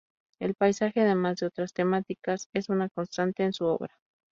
[0.39, 3.99] El paisaje, además de otras temáticas, es una constante en su obra.